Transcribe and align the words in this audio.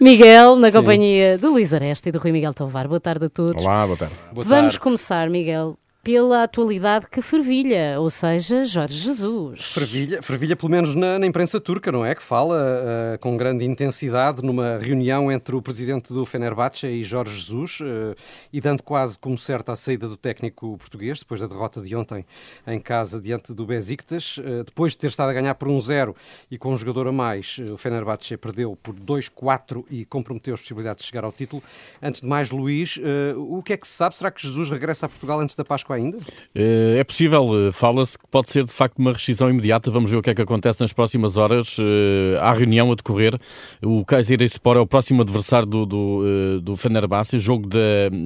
Miguel, 0.00 0.56
na 0.56 0.70
Sim. 0.70 0.78
companhia 0.78 1.36
do 1.36 1.50
Luís 1.50 1.74
Aresta 1.74 2.08
e 2.08 2.12
do 2.12 2.18
Rui 2.18 2.32
Miguel 2.32 2.54
Tovar. 2.54 2.88
Boa 2.88 3.00
tarde 3.00 3.26
a 3.26 3.28
todos. 3.28 3.62
Olá, 3.64 3.84
boa 3.86 3.98
tarde. 3.98 4.14
Boa 4.32 4.44
Vamos 4.44 4.72
tarde. 4.72 4.80
começar, 4.80 5.28
Miguel, 5.28 5.76
pela 6.02 6.44
atualidade 6.44 7.06
que 7.10 7.20
fervilha, 7.20 7.96
ou 7.98 8.08
seja, 8.08 8.64
Jorge 8.64 8.94
Jesus. 8.94 9.72
Fervilha, 9.74 10.22
fervilha 10.22 10.56
pelo 10.56 10.70
menos 10.70 10.94
na, 10.94 11.18
na 11.18 11.26
imprensa 11.26 11.60
turca, 11.60 11.92
não 11.92 12.04
é? 12.04 12.14
Que 12.14 12.22
fala 12.22 12.56
uh, 12.56 13.18
com 13.18 13.36
grande 13.36 13.66
intensidade 13.66 14.42
numa 14.42 14.78
reunião 14.78 15.30
entre 15.30 15.54
o 15.54 15.60
presidente 15.60 16.10
do 16.10 16.24
Fenerbahçe 16.24 16.86
e 16.86 17.04
Jorge 17.04 17.34
Jesus, 17.34 17.80
uh, 17.80 18.16
e 18.50 18.62
dando 18.62 18.82
quase 18.82 19.18
como 19.18 19.36
certa 19.36 19.72
a 19.72 19.76
saída 19.76 20.08
do 20.08 20.16
técnico 20.16 20.78
português, 20.78 21.18
depois 21.18 21.42
da 21.42 21.46
derrota 21.46 21.82
de 21.82 21.94
ontem 21.94 22.24
em 22.66 22.80
casa 22.80 23.20
diante 23.20 23.52
do 23.52 23.66
Besiktas. 23.66 24.38
Uh, 24.38 24.64
depois 24.64 24.92
de 24.92 24.98
ter 24.98 25.08
estado 25.08 25.28
a 25.28 25.34
ganhar 25.34 25.54
por 25.54 25.68
1-0 25.68 26.14
e 26.50 26.56
com 26.56 26.72
um 26.72 26.78
jogador 26.78 27.08
a 27.08 27.12
mais, 27.12 27.58
o 27.70 27.76
Fenerbahçe 27.76 28.38
perdeu 28.38 28.74
por 28.82 28.94
2-4 28.94 29.84
e 29.90 30.06
comprometeu 30.06 30.54
as 30.54 30.60
possibilidades 30.60 31.04
de 31.04 31.10
chegar 31.10 31.24
ao 31.24 31.32
título. 31.32 31.62
Antes 32.02 32.22
de 32.22 32.26
mais, 32.26 32.50
Luís, 32.50 32.98
o 33.36 33.62
que 33.62 33.74
é 33.74 33.76
que 33.76 33.86
se 33.86 33.94
sabe? 33.94 34.16
Será 34.16 34.30
que 34.30 34.40
Jesus 34.40 34.70
regressa 34.70 35.06
a 35.06 35.08
Portugal 35.08 35.40
antes 35.40 35.54
da 35.54 35.64
Páscoa? 35.64 35.89
Ainda? 35.94 36.18
Eh, 36.54 36.96
é 36.98 37.04
possível, 37.04 37.68
eh, 37.68 37.72
fala-se 37.72 38.18
que 38.18 38.26
pode 38.30 38.48
ser 38.50 38.64
de 38.64 38.72
facto 38.72 38.98
uma 38.98 39.12
rescisão 39.12 39.50
imediata. 39.50 39.90
Vamos 39.90 40.10
ver 40.10 40.18
o 40.18 40.22
que 40.22 40.30
é 40.30 40.34
que 40.34 40.42
acontece 40.42 40.80
nas 40.80 40.92
próximas 40.92 41.36
horas. 41.36 41.76
Eh, 41.78 42.38
há 42.40 42.52
reunião 42.52 42.92
a 42.92 42.94
decorrer. 42.94 43.38
O 43.82 44.04
Kayserispor 44.04 44.76
é 44.76 44.80
o 44.80 44.86
próximo 44.86 45.22
adversário 45.22 45.66
do, 45.66 45.86
do, 45.86 46.60
do 46.60 46.76
Fenerbahçe, 46.76 47.38
jogo 47.38 47.68
da, 47.68 47.78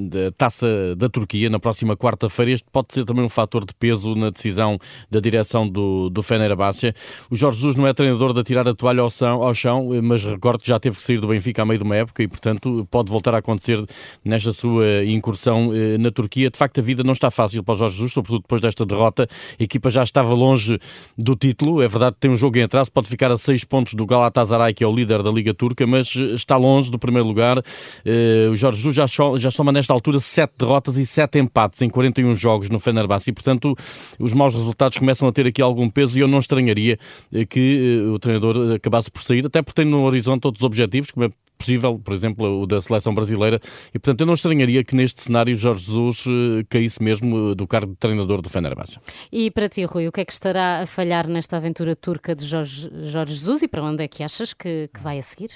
da 0.09 0.32
taça 0.32 0.95
da 0.96 1.09
Turquia 1.09 1.48
na 1.48 1.59
próxima 1.59 1.96
quarta-feira. 1.96 2.52
Este 2.52 2.66
pode 2.70 2.92
ser 2.92 3.04
também 3.04 3.24
um 3.24 3.28
fator 3.28 3.65
de 3.65 3.74
peso 3.74 4.15
na 4.15 4.30
decisão 4.30 4.78
da 5.10 5.20
direção 5.20 5.68
do, 5.68 6.10
do 6.10 6.23
Fenerbahçe. 6.23 6.95
O 7.30 7.37
Jorge 7.37 7.59
Jesus 7.59 7.76
não 7.76 7.87
é 7.87 7.92
treinador 7.92 8.32
de 8.32 8.40
atirar 8.40 8.68
a 8.68 8.74
toalha 8.74 9.01
ao 9.01 9.10
chão, 9.10 9.42
ao 9.42 9.54
chão, 9.54 9.88
mas 10.02 10.24
recordo 10.24 10.62
que 10.62 10.68
já 10.68 10.78
teve 10.78 10.96
que 10.96 11.02
sair 11.02 11.20
do 11.20 11.28
Benfica 11.28 11.62
a 11.62 11.65
meio 11.65 11.78
de 11.78 11.84
uma 11.84 11.96
época 11.96 12.23
e, 12.23 12.28
portanto, 12.28 12.87
pode 12.90 13.10
voltar 13.10 13.34
a 13.34 13.38
acontecer 13.38 13.82
nesta 14.24 14.52
sua 14.52 15.04
incursão 15.04 15.70
na 15.98 16.10
Turquia. 16.10 16.51
De 16.51 16.59
facto, 16.59 16.79
a 16.79 16.82
vida 16.82 17.02
não 17.02 17.12
está 17.12 17.30
fácil 17.30 17.54
fácil 17.55 17.63
para 17.63 17.74
o 17.74 17.77
Jorge 17.77 17.97
Jesus, 17.97 18.13
sobretudo 18.13 18.43
depois 18.43 18.60
desta 18.60 18.85
derrota. 18.85 19.29
A 19.59 19.63
equipa 19.63 19.91
já 19.91 20.02
estava 20.02 20.33
longe 20.35 20.79
do 21.16 21.37
título. 21.37 21.83
É 21.83 21.88
verdade 21.88 22.15
que 22.15 22.21
tem 22.21 22.30
um 22.30 22.37
jogo 22.37 22.59
em 22.59 22.63
atraso, 22.63 22.91
pode 22.91 23.09
ficar 23.09 23.30
a 23.30 23.38
seis 23.38 23.65
pontos 23.65 23.95
do 23.95 24.07
Galatasaray, 24.07 24.74
que 24.74 24.83
é 24.83 24.87
o 24.87 24.95
líder 24.95 25.23
da 25.23 25.30
Liga 25.30 25.55
Turca, 25.55 25.87
mas 25.87 26.15
eh, 26.16 26.35
está 26.35 26.57
longe 26.57 26.91
do 26.91 26.99
primeiro 26.99 27.27
lugar. 27.27 27.63
Eh, 28.05 28.49
o 28.51 28.57
Jorge 28.57 28.82
Jesus 28.82 28.97
já, 28.97 29.07
já 29.37 29.51
soma 29.51 29.71
nesta 29.71 29.93
altura 29.93 30.19
sete 30.21 30.55
derrotas 30.59 30.97
e 30.97 31.07
sete 31.07 31.38
empates 31.38 31.82
em 31.82 31.88
41 31.88 32.35
jogos 32.35 32.71
no 32.71 32.80
Fenerbahçe 32.80 33.30
e, 33.30 33.32
portanto, 33.32 33.77
os 34.19 34.32
maus 34.32 34.55
resultados 34.55 34.99
começam 34.99 35.29
a 35.29 35.32
ter 35.32 35.47
aqui 35.47 35.63
algum 35.63 35.88
peso 35.88 36.19
e 36.19 36.21
eu 36.21 36.29
não 36.29 36.38
estranharia 36.38 36.99
eh, 37.32 37.45
que 37.45 38.05
o 38.13 38.19
treinador 38.19 38.75
acabasse 38.75 39.10
por 39.10 39.23
sair, 39.23 39.47
até 39.47 39.63
porque 39.63 39.82
tem 39.82 39.91
no 39.91 40.02
horizonte 40.05 40.47
outros 40.47 40.63
objetivos, 40.63 41.10
como 41.10 41.27
é 41.27 41.29
possível, 41.59 41.99
por 41.99 42.13
exemplo, 42.15 42.63
o 42.63 42.66
da 42.66 42.80
seleção 42.80 43.15
brasileira. 43.15 43.60
E, 43.88 43.99
portanto, 43.99 44.21
eu 44.21 44.27
não 44.27 44.35
estranharia 44.35 44.85
que 44.85 44.95
neste 44.95 45.23
cenário 45.23 45.55
Jorge 45.57 45.87
Jesus 45.87 46.24
eh, 46.27 46.65
caísse 46.69 47.02
mesmo 47.02 47.52
eh, 47.52 47.55
do 47.55 47.66
cargo 47.66 47.93
de 47.93 47.97
treinador 47.97 48.43
do 48.43 48.49
Fenerbahçe. 48.49 48.99
E 49.33 49.51
para 49.51 49.69
ti, 49.69 49.85
Rui, 49.85 50.09
o 50.09 50.13
que 50.13 50.21
é 50.21 50.25
que 50.25 50.32
estará 50.32 50.80
a 50.82 50.87
falhar 50.87 51.29
nesta 51.29 51.57
aventura 51.57 51.95
turca 51.95 52.35
de 52.35 52.45
Jorge, 52.45 52.91
Jorge 53.01 53.32
Jesus 53.32 53.63
e 53.63 53.69
para 53.69 53.82
onde 53.82 54.05
é 54.05 54.09
que 54.09 54.23
achas 54.23 54.52
que, 54.52 54.88
que 54.93 55.01
vai 55.01 55.19
a 55.19 55.23
seguir? 55.23 55.51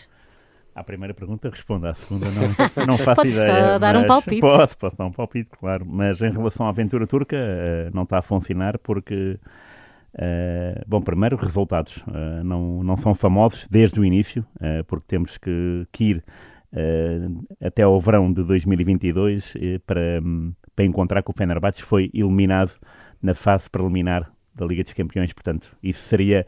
À 0.75 0.85
primeira 0.85 1.13
pergunta 1.13 1.51
respondo, 1.51 1.89
à 1.89 1.95
segunda 1.95 2.27
não, 2.31 2.87
não 2.87 2.99
faço 2.99 3.17
Podes 3.17 3.35
ideia. 3.35 3.65
Podes 3.65 3.81
dar 3.81 3.97
um 3.97 4.07
palpite. 4.07 4.41
Posso, 4.41 4.79
posso 4.79 4.97
dar 4.97 5.07
um 5.07 5.13
palpite, 5.13 5.51
claro. 5.59 5.85
Mas 5.85 6.23
em 6.23 6.31
relação 6.31 6.67
à 6.67 6.69
aventura 6.69 7.07
turca, 7.07 7.37
eh, 7.37 7.91
não 7.93 8.05
está 8.05 8.19
a 8.19 8.23
funcionar 8.23 8.79
porque 8.79 9.39
Uh, 10.15 10.83
bom, 10.87 11.01
primeiro, 11.01 11.37
resultados 11.37 11.99
uh, 11.99 12.43
não, 12.45 12.83
não 12.83 12.97
são 12.97 13.15
famosos 13.15 13.67
desde 13.71 14.01
o 14.01 14.05
início, 14.05 14.45
uh, 14.57 14.85
porque 14.87 15.07
temos 15.07 15.37
que, 15.37 15.87
que 15.93 16.05
ir 16.05 16.25
até 17.65 17.83
ao 17.83 17.99
verão 17.99 18.31
de 18.31 18.45
2022 18.45 19.55
para, 19.87 20.21
um, 20.23 20.53
para 20.77 20.85
encontrar 20.85 21.23
que 21.23 21.31
o 21.31 21.35
Fenerbahçe 21.35 21.83
foi 21.83 22.11
eliminado 22.13 22.73
na 23.23 23.33
fase 23.33 23.71
preliminar 23.71 24.31
da 24.55 24.67
Liga 24.67 24.83
dos 24.83 24.93
Campeões. 24.93 25.33
Portanto, 25.33 25.75
isso 25.83 26.05
seria 26.05 26.47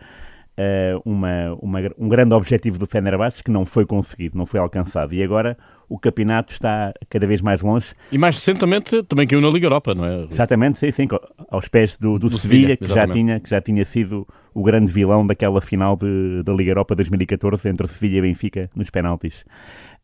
uma, 1.04 1.56
uma, 1.60 1.80
um 1.98 2.08
grande 2.08 2.34
objetivo 2.34 2.78
do 2.78 2.86
Fenerbahçe 2.86 3.42
que 3.42 3.50
não 3.50 3.64
foi 3.64 3.86
conseguido, 3.86 4.36
não 4.36 4.44
foi 4.44 4.60
alcançado. 4.60 5.14
E 5.14 5.22
agora 5.22 5.56
o 5.88 5.98
campeonato 5.98 6.52
está 6.52 6.94
cada 7.08 7.26
vez 7.26 7.40
mais 7.40 7.60
longe. 7.60 7.94
E 8.12 8.16
mais 8.16 8.36
recentemente 8.36 9.02
também 9.02 9.26
caiu 9.26 9.40
na 9.40 9.48
Liga 9.48 9.66
Europa, 9.66 9.94
não 9.94 10.04
é? 10.04 10.26
Exatamente, 10.30 10.78
sim, 10.78 10.92
sim, 10.92 11.08
aos 11.48 11.66
pés 11.66 11.98
do, 11.98 12.18
do, 12.18 12.28
do 12.28 12.38
Sevilha, 12.38 12.76
que 12.76 12.86
já, 12.86 13.08
tinha, 13.08 13.40
que 13.40 13.50
já 13.50 13.60
tinha 13.60 13.84
sido 13.84 14.26
o 14.54 14.62
grande 14.62 14.92
vilão 14.92 15.26
daquela 15.26 15.60
final 15.60 15.96
de, 15.96 16.42
da 16.44 16.52
Liga 16.52 16.70
Europa 16.70 16.94
2014 16.94 17.68
entre 17.68 17.88
Sevilha 17.88 18.18
e 18.18 18.22
Benfica 18.22 18.70
nos 18.74 18.88
penaltis. 18.88 19.44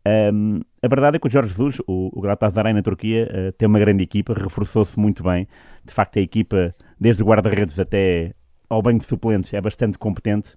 Um, 0.06 0.60
a 0.82 0.88
verdade 0.88 1.16
é 1.16 1.20
que 1.20 1.26
o 1.26 1.30
Jorge 1.30 1.50
Jesus, 1.50 1.80
o, 1.86 2.10
o 2.16 2.20
Galatasaray 2.20 2.72
na 2.72 2.82
Turquia, 2.82 3.28
uh, 3.28 3.52
tem 3.52 3.66
uma 3.66 3.78
grande 3.78 4.04
equipa, 4.04 4.34
reforçou-se 4.34 4.98
muito 4.98 5.22
bem. 5.22 5.48
De 5.84 5.92
facto, 5.92 6.18
a 6.18 6.22
equipa, 6.22 6.74
desde 6.98 7.22
o 7.22 7.26
guarda-redes 7.26 7.78
até 7.80 8.32
ao 8.68 8.82
banco 8.82 9.00
de 9.00 9.06
suplentes 9.06 9.52
é 9.54 9.60
bastante 9.60 9.98
competente, 9.98 10.54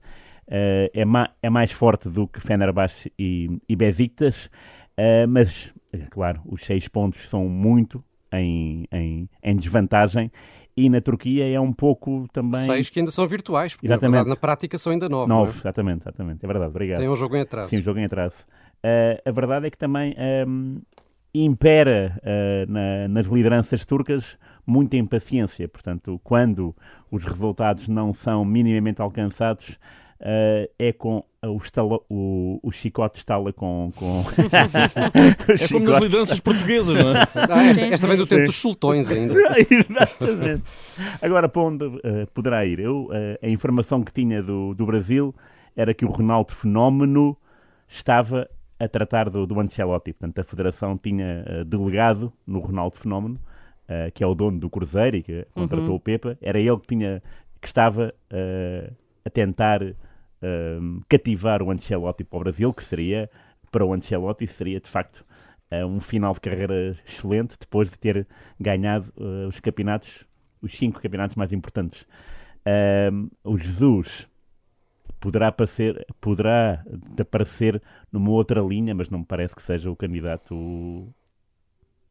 uh, 0.47 0.90
é, 0.94 1.06
ma 1.06 1.30
é, 1.42 1.50
mais 1.50 1.72
forte 1.72 2.09
do 2.09 2.28
que 2.28 2.40
Fenerbahçe 2.40 3.12
e, 3.18 3.59
e 3.68 3.75
Besiktas, 3.75 4.50
uh, 4.97 5.28
mas, 5.28 5.74
é 5.94 6.00
claro, 6.09 6.42
os 6.46 6.66
seis 6.66 6.88
pontos 6.88 7.30
são 7.30 7.48
muito 7.48 8.03
em, 8.31 8.86
em, 8.92 9.30
em, 9.44 9.56
desvantagem 9.56 10.31
e 10.75 10.90
na 10.90 11.02
Turquia 11.02 11.52
é 11.52 11.59
um 11.59 11.74
pouco 11.74 12.28
também... 12.31 12.62
Seis 12.62 12.90
que 12.90 13.00
ainda 13.00 13.12
são 13.12 13.28
virtuais, 13.28 13.74
porque 13.74 13.88
exatamente. 13.88 14.12
na, 14.12 14.18
verdade, 14.18 14.30
na 14.30 14.36
prática 14.36 14.78
são 14.78 14.92
ainda 14.92 15.09
nove. 15.09 15.30
Nove, 15.30 15.52
é? 15.52 15.59
exatamente, 15.59 16.03
exatamente, 16.03 16.44
é 16.44 16.48
verdade, 16.48 16.69
obrigado. 16.69 17.00
Tem 17.00 17.09
um 17.09 17.16
jogo 17.16 17.36
em 17.36 17.42
atraso. 17.42 17.69
Sim, 17.69 17.80
um 17.80 17.84
jogo 17.84 18.00
em 18.00 18.06
atraso. 18.06 18.46
Uh, 18.84 19.30
a 19.30 19.31
verdade 19.31 19.68
é 19.68 19.69
que 19.69 19.78
também 19.78 20.16
um, 20.48 20.81
impera 21.34 22.19
na, 22.68 23.08
nas 23.08 23.25
lideranças 23.28 23.86
turcas 23.86 24.38
muita 24.69 24.96
impaciência. 24.97 25.68
Portanto, 25.68 26.19
quando 26.24 26.75
os 27.12 27.25
resultados 27.25 27.88
não 27.88 28.13
são 28.13 28.46
minimamente 28.46 29.02
alcançados, 29.02 29.78
Uh, 30.22 30.68
é 30.78 30.91
com 30.91 31.24
o, 31.41 31.56
estala, 31.63 31.97
o, 32.09 32.59
o 32.62 32.72
chicote 32.74 33.19
estala 33.19 33.53
com. 33.53 33.90
com... 33.96 34.22
é 35.57 35.68
como 35.69 35.90
nas 35.90 36.03
lideranças 36.03 36.41
portuguesas, 36.41 36.94
não 36.94 37.16
é? 37.16 37.22
Ah, 37.50 37.63
esta, 37.63 37.85
esta 37.85 38.06
vem 38.06 38.18
do 38.18 38.28
tempo 38.28 38.44
dos 38.44 38.57
sultões 38.57 39.09
ainda. 39.09 39.34
Exatamente. 39.72 40.63
Agora, 41.22 41.47
para 41.47 41.62
onde 41.62 41.86
uh, 41.86 42.28
poderá 42.34 42.66
ir? 42.66 42.81
Eu, 42.81 43.03
uh, 43.06 43.12
a 43.41 43.47
informação 43.47 44.03
que 44.03 44.12
tinha 44.12 44.44
do, 44.44 44.74
do 44.74 44.86
Brasil 44.86 45.34
era 45.74 45.94
que 45.94 46.03
o 46.03 46.09
Ronaldo 46.09 46.51
Fenómeno 46.51 47.38
estava 47.88 48.46
a 48.78 48.88
tratar 48.90 49.30
do, 49.30 49.47
do 49.47 49.57
Ancelotti. 49.57 50.12
Portanto, 50.12 50.40
a 50.40 50.44
Federação 50.44 50.97
tinha 50.97 51.63
delegado 51.66 52.34
no 52.46 52.59
Ronaldo 52.59 52.97
Fenómeno 52.97 53.40
uh, 53.90 54.12
que 54.14 54.24
é 54.24 54.28
o 54.28 54.36
dono 54.36 54.60
do 54.60 54.70
Cruzeiro 54.70 55.18
e 55.18 55.24
que 55.24 55.48
contratou 55.54 55.90
uhum. 55.90 55.96
o 55.96 56.00
Pepa, 56.00 56.38
era 56.42 56.60
ele 56.60 56.78
que, 56.78 56.88
tinha, 56.88 57.22
que 57.60 57.68
estava 57.68 58.14
uh, 58.32 58.96
a 59.26 59.30
tentar 59.30 59.82
uh, 59.84 59.96
cativar 61.10 61.64
o 61.64 61.72
Ancelotti 61.72 62.24
para 62.24 62.38
o 62.38 62.40
Brasil, 62.42 62.74
que 62.74 62.84
seria, 62.84 63.30
para 63.72 63.84
o 63.84 63.94
Ancelotti, 63.94 64.46
seria 64.48 64.80
de 64.80 64.90
facto 64.90 65.26
um 65.88 66.00
final 66.00 66.34
de 66.34 66.40
carreira 66.40 66.98
excelente 67.08 67.56
depois 67.60 67.92
de 67.92 68.00
ter 68.00 68.28
ganhado 68.60 69.14
os 69.48 69.60
campeonatos, 69.60 70.26
os 70.64 70.76
cinco 70.76 71.00
campeonatos 71.00 71.36
mais 71.36 71.54
importantes. 71.54 72.08
o 73.44 73.56
Jesus 73.56 74.28
poderá 75.20 75.50
aparecer, 75.50 76.08
poderá 76.20 76.84
aparecer 77.22 77.80
numa 78.12 78.32
outra 78.32 78.62
linha, 78.62 78.96
mas 78.96 79.12
não 79.12 79.20
me 79.20 79.26
parece 79.26 79.56
que 79.56 79.62
seja 79.62 79.92
o 79.92 79.96
candidato 79.96 81.08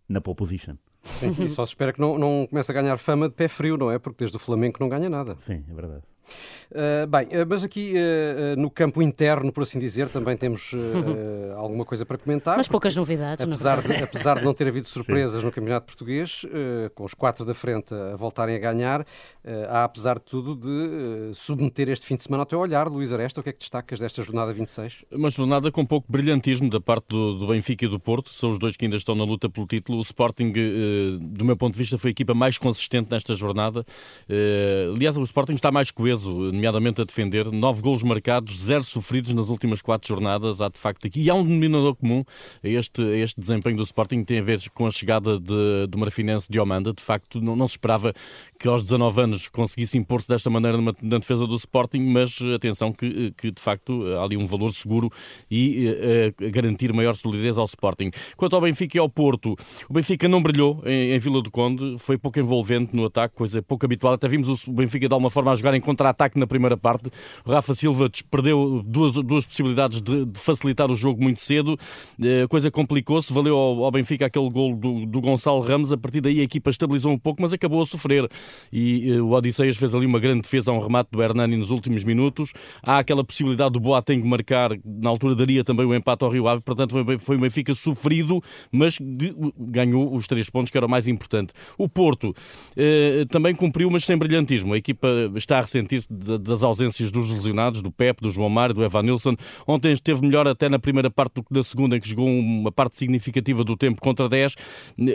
na 0.09 0.21
pole 0.21 0.37
position. 0.37 0.77
Sim, 1.15 1.35
e 1.39 1.49
só 1.49 1.65
se 1.65 1.71
espera 1.71 1.93
que 1.93 2.01
não, 2.01 2.19
não 2.19 2.47
comece 2.49 2.71
a 2.71 2.75
ganhar 2.75 2.97
fama 2.97 3.29
de 3.29 3.35
pé 3.35 3.49
frio, 3.49 3.77
não 3.77 3.91
é? 3.91 3.99
Porque 3.99 4.19
desde 4.19 4.37
o 4.37 4.41
Flamengo 4.41 4.77
não 4.81 4.89
ganha 4.89 5.09
nada. 5.09 5.37
Sim, 5.41 5.65
é 5.69 5.75
verdade. 5.75 6.03
Uh, 6.71 7.07
bem, 7.07 7.27
uh, 7.27 7.47
mas 7.49 7.65
aqui 7.65 7.95
uh, 7.95 8.61
no 8.61 8.71
campo 8.71 9.01
interno, 9.01 9.51
por 9.51 9.63
assim 9.63 9.79
dizer, 9.79 10.09
também 10.09 10.37
temos 10.37 10.73
alguma 11.57 11.85
coisa 11.85 12.05
para 12.05 12.19
comentar. 12.19 12.57
Mas 12.57 12.69
poucas 12.69 12.95
novidades. 12.95 13.43
Apesar, 13.45 13.81
de, 13.81 13.95
apesar 14.03 14.39
de 14.39 14.45
não 14.45 14.53
ter 14.53 14.69
havido 14.69 14.87
surpresas 14.89 15.41
Sim. 15.41 15.47
no 15.47 15.53
Campeonato 15.53 15.87
Português, 15.87 16.45
com 16.95 17.05
os 17.05 17.15
quatro 17.15 17.45
da 17.45 17.55
frente 17.55 17.95
a 17.95 18.17
voltarem 18.17 18.57
a 18.57 18.59
ganhar, 18.59 19.07
há, 19.69 19.85
apesar 19.85 20.19
de 20.19 20.25
tudo, 20.25 20.57
de 20.57 21.35
submeter 21.35 21.89
este 21.89 22.07
fim 22.07 22.17
de 22.17 22.23
semana 22.23 22.43
ao 22.43 22.47
teu 22.47 22.59
olhar. 22.59 22.89
Luís 22.89 23.13
Aresta, 23.13 23.41
o 23.41 23.43
que 23.43 23.51
é 23.51 23.53
que 23.53 23.61
destacas 23.61 23.99
desta 23.99 24.23
jornada 24.23 24.53
26? 24.53 25.05
Uma 25.13 25.31
jornada 25.31 25.71
com 25.71 25.85
pouco 25.87 26.11
brilhantismo 26.11 26.69
da 26.69 26.81
parte 26.81 27.09
do, 27.09 27.35
do 27.35 27.47
Benfica 27.49 27.87
e 27.87 27.89
do 27.89 27.99
Porto, 27.99 28.31
são 28.31 28.51
os 28.51 28.59
dois 28.59 28.77
que 28.77 28.85
ainda 28.85 28.97
estão 28.97 29.15
na 29.15 29.25
luta 29.25 29.49
pelo 29.49 29.67
título. 29.67 29.99
O 29.99 30.03
Sporting, 30.03 30.53
do 31.21 31.45
meu 31.45 31.57
ponto 31.57 31.73
de 31.73 31.79
vista, 31.79 31.97
foi 31.97 32.11
a 32.11 32.13
equipa 32.13 32.35
mais 32.35 32.59
consistente 32.59 33.11
nesta 33.11 33.35
jornada. 33.35 33.85
aliás, 34.95 35.17
o 35.17 35.23
Sporting 35.23 35.55
está 35.55 35.71
mais 35.71 35.91
coeso 35.91 36.18
peso, 36.19 36.33
nomeadamente 36.53 37.01
a 37.01 37.05
defender. 37.05 37.51
Nove 37.53 37.81
golos 37.81 38.03
marcados, 38.03 38.59
zero 38.61 38.83
sofridos 38.83 39.33
nas 39.33 39.49
últimas 39.49 39.81
quatro 39.81 40.09
jornadas. 40.09 40.61
Há 40.61 40.69
de 40.69 40.79
facto 40.79 41.07
aqui. 41.07 41.23
E 41.23 41.31
há 41.31 41.35
um 41.35 41.45
denominador 41.45 41.95
comum 41.95 42.25
a 42.63 42.69
este, 42.69 43.03
a 43.03 43.17
este 43.17 43.41
desempenho 43.41 43.77
do 43.77 43.83
Sporting, 43.85 44.25
tem 44.25 44.41
a 44.41 44.43
ver 44.43 44.61
com 44.75 44.87
a 44.87 44.91
chegada 44.91 45.39
de, 45.39 45.87
do 45.89 45.99
Marfinense 45.99 46.51
de 46.51 46.59
Omanda. 46.59 46.93
De 46.93 47.03
facto, 47.03 47.41
não, 47.41 47.55
não, 47.55 47.69
se 47.69 47.73
esperava 47.73 48.13
que 48.59 48.67
aos 48.67 48.83
19 48.83 49.23
anos 49.23 49.49
conseguisse 49.49 49.97
impor-se 49.97 50.29
desta 50.29 50.51
maneira 50.51 50.79
na, 50.79 50.93
na, 51.01 51.19
defesa 51.19 51.47
do 51.47 51.55
Sporting, 51.55 52.01
mas 52.01 52.39
atenção 52.55 52.93
que, 52.93 53.33
que 53.37 53.51
de 53.51 53.61
facto 53.61 54.05
há 54.19 54.25
ali 54.25 54.37
um 54.37 54.47
valor 54.47 54.73
seguro 54.73 55.11
e 55.51 55.89
uh, 55.89 56.51
garantir 56.51 56.93
maior 56.93 57.15
solidez 57.15 57.57
ao 57.57 57.65
Sporting. 57.67 58.11
Quanto 58.37 58.57
ao 58.57 58.63
Benfica 58.63 58.97
e 58.97 59.01
ao 59.01 59.09
Porto, 59.09 59.55
o 59.89 59.93
Benfica 59.93 60.29
não 60.29 60.43
brilhou 60.43 60.83
em, 60.85 61.13
em 61.13 61.19
Vila 61.19 61.43
do 61.43 61.51
Conde, 61.51 61.97
foi 61.99 62.19
pouco 62.19 62.39
envolvente 62.39 62.97
no 62.97 63.05
ataque, 63.05 63.35
coisa 63.37 63.63
pouco 63.63 63.87
habitual. 63.87 64.15
Até 64.15 64.27
vimos 64.27 64.67
o 64.67 64.73
Benfica 64.73 65.07
de 65.07 65.15
alguma 65.15 65.31
forma 65.31 65.53
a 65.53 65.57
jogar 65.57 65.75
em 65.75 65.81
contra-ataque 66.09 66.39
na 66.39 66.47
primeira 66.47 66.77
parte. 66.77 67.11
O 67.45 67.51
Rafa 67.51 67.75
Silva 67.75 68.11
perdeu 68.31 68.83
duas, 68.85 69.15
duas 69.15 69.47
possibilidades 69.47 70.01
de, 70.01 70.25
de 70.25 70.39
facilitar 70.39 70.91
o 70.91 70.97
jogo 70.97 71.23
muito 71.23 71.41
cedo, 71.41 71.79
a 72.45 72.49
coisa 72.49 72.71
complicou-se, 72.71 73.33
valeu 73.33 73.57
ao, 73.57 73.85
ao, 73.85 73.91
Benfica 73.91 74.27
aquele 74.27 74.49
gol 74.51 74.75
do, 74.75 75.07
do 75.07 75.21
Gonçalo 75.21 75.61
Ramos. 75.61 75.93
A 75.93 75.97
partir 75.97 76.21
daí 76.21 76.41
a 76.41 76.43
equipa 76.43 76.71
estabilizou 76.71 77.13
um 77.13 77.19
pouco, 77.19 77.43
mas 77.43 77.53
acabou 77.53 77.83
a 77.83 77.87
sofrer. 77.87 78.29
E 78.73 79.13
uh, 79.13 79.25
o 79.25 79.33
Odisseias 79.33 79.77
fez 79.77 79.95
ali 79.95 80.07
uma 80.07 80.19
grande 80.19 80.43
defesa 80.43 80.71
a 80.71 80.75
um 80.75 80.81
remate 80.81 81.11
do 81.11 81.23
Hernani 81.23 81.57
nos 81.57 81.71
últimos 81.71 82.05
minutos. 82.05 82.53
Há 82.83 82.99
aquela 82.99 83.25
possibilidade 83.25 83.73
do 83.73 83.81
Boateng 83.81 84.23
marcar, 84.25 84.71
na 84.85 85.11
altura 85.11 85.35
daria 85.35 85.65
também 85.65 85.87
o 85.87 85.95
empate 85.95 86.25
ao 86.25 86.31
Rio 86.31 86.47
Ave, 86.49 86.63
portanto 86.63 86.93
foi, 87.19 87.37
o 87.37 87.41
Benfica 87.41 87.75
sofrido, 87.75 88.43
mas 88.71 88.99
ganhou 89.59 90.15
os 90.15 90.27
três 90.27 90.49
pontos, 90.51 90.71
que 90.71 90.77
era 90.77 90.87
o 90.87 90.91
mais 90.91 91.09
importante. 91.09 91.53
O 91.77 91.89
Porto 91.89 92.35
eh, 92.77 93.25
também 93.29 93.55
cumpriu, 93.55 93.91
mas 93.91 94.05
sem 94.05 94.17
brilhantismo. 94.17 94.75
A 94.75 94.77
equipa 94.77 95.09
está 95.35 95.59
a 95.59 95.63
das 96.07 96.63
ausências 96.63 97.11
dos 97.11 97.31
lesionados, 97.31 97.83
do 97.83 97.91
Pep, 97.91 98.21
do 98.21 98.31
João 98.31 98.49
Mário, 98.49 98.75
do 98.75 98.85
Evanilson. 98.85 99.35
Ontem 99.67 99.93
esteve 99.93 100.23
melhor 100.23 100.47
até 100.47 100.69
na 100.69 100.79
primeira 100.79 101.11
parte 101.11 101.35
do 101.35 101.43
que 101.43 101.53
na 101.53 101.63
segunda, 101.63 101.97
em 101.97 102.01
que 102.01 102.09
jogou 102.09 102.27
uma 102.27 102.71
parte 102.71 102.97
significativa 102.97 103.65
do 103.65 103.77
tempo 103.77 104.01
contra 104.01 104.29
10. 104.29 104.55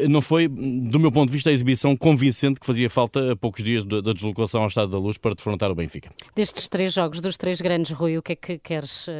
Não 0.09 0.21
foi, 0.21 0.47
do 0.47 0.99
meu 0.99 1.11
ponto 1.11 1.27
de 1.27 1.33
vista, 1.33 1.49
a 1.49 1.53
exibição 1.53 1.95
convincente 1.95 2.59
que 2.59 2.65
fazia 2.65 2.89
falta 2.89 3.33
a 3.33 3.35
poucos 3.35 3.63
dias 3.63 3.85
da 3.85 4.13
deslocação 4.13 4.61
ao 4.61 4.67
Estado 4.67 4.91
da 4.91 4.97
Luz 4.97 5.17
para 5.17 5.35
defrontar 5.35 5.71
o 5.71 5.75
Benfica. 5.75 6.09
Destes 6.35 6.67
três 6.67 6.93
jogos, 6.93 7.21
dos 7.21 7.37
três 7.37 7.61
grandes, 7.61 7.91
Rui, 7.91 8.17
o 8.17 8.21
que 8.21 8.33
é 8.33 8.35
que 8.35 8.57
queres 8.57 9.07
uh, 9.07 9.11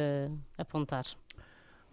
apontar? 0.58 1.04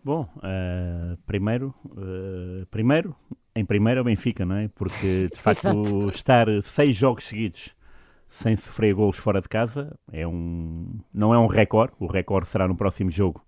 Bom, 0.03 0.27
uh, 0.37 1.17
primeiro, 1.27 1.73
uh, 1.85 2.65
primeiro, 2.71 3.15
em 3.55 3.63
primeiro 3.63 3.99
é 3.99 4.01
o 4.01 4.05
Benfica, 4.05 4.45
não 4.45 4.55
é? 4.55 4.67
Porque 4.69 5.29
de 5.31 5.37
facto 5.37 6.09
estar 6.13 6.47
seis 6.63 6.95
jogos 6.95 7.25
seguidos 7.25 7.69
sem 8.31 8.55
sofrer 8.55 8.93
golos 8.95 9.17
fora 9.17 9.41
de 9.41 9.49
casa 9.49 9.99
é 10.09 10.25
um, 10.25 10.99
não 11.13 11.33
é 11.33 11.37
um 11.37 11.47
recorde. 11.47 11.93
O 11.99 12.07
recorde 12.07 12.47
será 12.47 12.65
no 12.65 12.75
próximo 12.75 13.11
jogo 13.11 13.45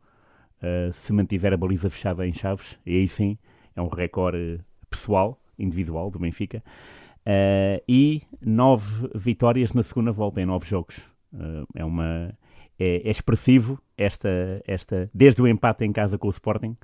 uh, 0.61 0.91
se 0.91 1.13
mantiver 1.13 1.53
a 1.53 1.57
baliza 1.57 1.89
fechada 1.89 2.27
em 2.27 2.33
Chaves. 2.33 2.77
E 2.85 2.97
aí 2.97 3.07
sim 3.07 3.37
é 3.75 3.81
um 3.81 3.87
recorde 3.87 4.59
pessoal, 4.89 5.41
individual 5.57 6.11
do 6.11 6.19
Benfica. 6.19 6.61
e 7.87 8.21
nove 8.41 9.09
vitórias 9.15 9.71
na 9.71 9.83
segunda 9.83 10.11
volta 10.11 10.41
em 10.41 10.45
nove 10.45 10.67
jogos. 10.67 10.99
é 11.73 11.85
uma 11.85 12.37
é, 12.77 13.07
é 13.07 13.09
expressivo 13.09 13.81
esta, 13.97 14.61
esta, 14.67 15.09
desde 15.13 15.41
o 15.41 15.47
empate 15.47 15.85
em 15.85 15.93
casa 15.93 16.17
com 16.17 16.27
o 16.27 16.31
Sporting, 16.31 16.75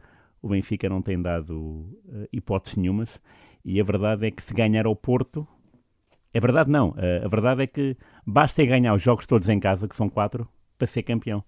o 0.42 0.48
Benfica 0.48 0.88
não 0.88 1.02
tem 1.02 1.22
dado 1.22 1.54
uh, 1.54 2.28
hipóteses 2.32 2.78
nenhumas. 2.78 3.20
E 3.66 3.80
a 3.82 3.84
verdade 3.84 4.26
é 4.26 4.32
que 4.32 4.42
se 4.42 4.54
ganhar 4.54 4.86
ao 4.86 4.96
Porto, 4.96 5.46
é 6.34 6.40
verdade 6.40 6.70
não, 6.70 6.90
uh, 6.90 7.26
a 7.26 7.28
verdade 7.28 7.64
é 7.64 7.68
que 7.68 7.98
basta 8.26 8.64
ganhar 8.66 8.94
os 8.94 9.02
jogos 9.02 9.26
todos 9.26 9.50
em 9.50 9.60
casa, 9.60 9.88
que 9.88 9.96
são 9.96 10.10
quatro, 10.10 10.48
para 10.78 10.88
ser 10.88 11.04
campeão. 11.04 11.44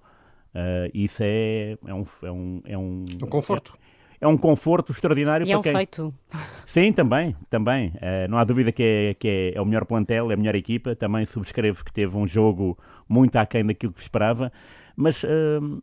Uh, 0.53 0.91
isso 0.93 1.21
é, 1.23 1.77
é, 1.85 1.93
um, 1.93 2.05
é, 2.23 2.31
um, 2.31 2.61
é 2.65 2.77
um, 2.77 3.05
um 3.23 3.27
conforto. 3.27 3.73
É, 4.19 4.25
é, 4.25 4.27
um 4.27 4.37
conforto 4.37 4.91
extraordinário. 4.91 5.47
E 5.47 5.51
é 5.51 5.57
um 5.57 5.61
quem... 5.61 5.73
feito. 5.73 6.13
Sim, 6.67 6.91
também, 6.91 7.35
também. 7.49 7.89
Uh, 7.89 8.29
não 8.29 8.37
há 8.37 8.43
dúvida 8.43 8.71
que, 8.71 8.83
é, 8.83 9.13
que 9.13 9.27
é, 9.27 9.57
é, 9.57 9.61
o 9.61 9.65
melhor 9.65 9.85
plantel, 9.85 10.29
é 10.29 10.33
a 10.33 10.37
melhor 10.37 10.55
equipa. 10.55 10.95
Também 10.95 11.25
subscrevo 11.25 11.83
que 11.85 11.93
teve 11.93 12.15
um 12.17 12.27
jogo 12.27 12.77
muito 13.07 13.35
aquém 13.37 13.65
daquilo 13.65 13.93
que 13.93 13.99
se 13.99 14.05
esperava. 14.05 14.51
Mas 14.95 15.23
uh, 15.23 15.27
uh, 15.27 15.81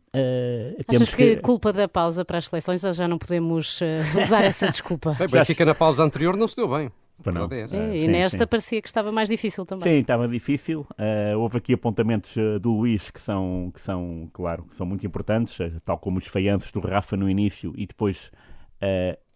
Achas 0.87 1.09
que, 1.09 1.35
que, 1.35 1.41
culpa 1.41 1.73
da 1.73 1.87
pausa 1.87 2.23
para 2.23 2.37
as 2.37 2.47
seleções 2.47 2.83
ou 2.83 2.93
já 2.93 3.07
não 3.07 3.17
podemos 3.17 3.81
uh, 3.81 4.19
usar 4.21 4.43
essa 4.43 4.67
desculpa? 4.69 5.15
Bem, 5.17 5.27
Benfica 5.27 5.65
na 5.65 5.73
pausa 5.73 6.03
anterior 6.03 6.37
não 6.37 6.47
se 6.47 6.55
deu 6.55 6.67
bem. 6.67 6.91
É, 7.25 7.97
e 7.97 8.05
sim, 8.05 8.07
nesta 8.07 8.39
sim. 8.39 8.47
parecia 8.47 8.81
que 8.81 8.87
estava 8.87 9.11
mais 9.11 9.29
difícil 9.29 9.65
também. 9.65 9.83
Sim, 9.83 9.99
estava 9.99 10.27
difícil. 10.27 10.87
Uh, 10.91 11.37
houve 11.37 11.57
aqui 11.57 11.73
apontamentos 11.73 12.35
uh, 12.35 12.59
do 12.59 12.71
Luís 12.71 13.11
que 13.11 13.21
são, 13.21 13.71
que 13.73 13.81
são, 13.81 14.29
claro, 14.33 14.63
que 14.63 14.75
são 14.75 14.85
muito 14.85 15.05
importantes, 15.05 15.59
uh, 15.59 15.81
tal 15.83 15.97
como 15.97 16.17
os 16.17 16.27
feianços 16.27 16.71
do 16.71 16.79
Rafa 16.79 17.17
no 17.17 17.29
início 17.29 17.73
e 17.75 17.85
depois 17.85 18.31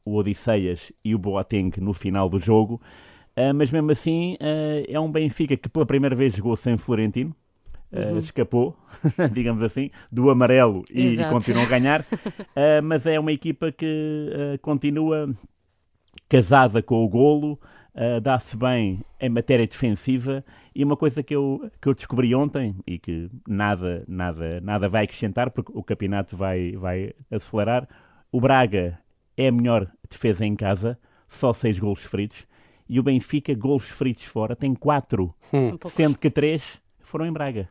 o 0.06 0.16
Odisseias 0.16 0.92
e 1.04 1.14
o 1.14 1.18
Boateng 1.18 1.72
no 1.82 1.94
final 1.94 2.30
do 2.30 2.40
jogo. 2.40 2.82
mas 3.54 3.70
mesmo 3.70 3.92
assim, 3.92 4.38
é 4.88 4.98
um 4.98 5.12
Benfica 5.12 5.58
que 5.58 5.68
pela 5.68 5.86
primeira 5.86 6.16
vez 6.16 6.34
jogou 6.34 6.56
sem 6.56 6.78
Florentino 6.78 7.36
uhum. 7.94 8.16
uh, 8.16 8.20
escapou, 8.20 8.76
digamos 9.32 9.64
assim, 9.64 9.92
do 10.12 10.30
amarelo 10.30 10.84
e, 10.92 11.20
e 11.20 11.26
continuou 11.30 11.66
a 11.66 11.70
ganhar. 11.70 12.02
Uh, 12.02 12.82
mas 12.84 13.06
é 13.06 13.20
uma 13.20 13.32
equipa 13.32 13.72
que 13.72 13.86
uh, 13.86 14.60
continua 14.60 15.30
casada 16.34 16.82
com 16.82 17.06
o 17.06 17.08
golo, 17.08 17.60
dá-se 18.24 18.58
bem 18.58 19.06
em 19.22 19.30
matéria 19.30 19.68
defensiva 19.68 20.44
e 20.74 20.84
uma 20.84 20.98
coisa 20.98 21.22
que 21.22 21.36
eu, 21.36 21.70
que 21.80 21.88
eu 21.88 21.94
descobri 21.94 22.34
ontem 22.34 22.76
e 22.88 22.98
que 22.98 23.30
nada, 23.48 24.04
nada, 24.08 24.60
nada 24.60 24.90
vai 24.90 25.04
acrescentar 25.04 25.52
porque 25.52 25.72
o 25.76 25.84
campeonato 25.84 26.36
vai, 26.36 26.72
vai 26.72 27.14
acelerar, 27.30 27.88
o 28.32 28.42
Braga 28.42 28.98
é 29.38 29.50
a 29.50 29.52
melhor 29.52 29.88
defesa 30.10 30.44
em 30.44 30.56
casa, 30.56 30.98
só 31.30 31.54
seis 31.54 31.78
golos 31.78 32.02
feridos, 32.02 32.48
e 32.90 33.00
o 33.00 33.04
Benfica, 33.04 33.54
golos 33.54 33.86
feridos 33.86 34.24
fora, 34.24 34.56
tem 34.56 34.74
quatro, 34.74 35.36
hum. 35.54 35.78
sendo 35.88 36.18
que 36.18 36.32
três 36.32 36.82
foram 37.00 37.28
em 37.28 37.32
Braga. 37.32 37.70